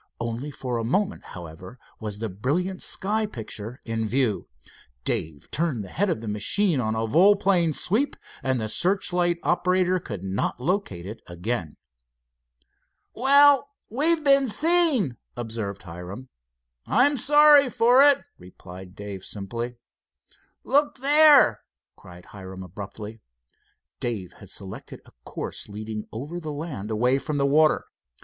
[0.19, 4.47] Only for a moment, however, was the brilliant sky picture in view.
[5.03, 9.99] Dave turned the head of the machine on a volplane sweep, and the searchlight operator
[9.99, 11.77] could not locate it again.
[13.13, 16.29] "Well, we've been seen," observed Hiram,
[16.87, 19.75] "I'm sorry for it," replied Dave simply.
[20.63, 21.61] "Look there!"
[21.95, 23.21] cried Hiram abruptly.
[23.99, 27.85] Dave had selected a course leading over the land, away from the water.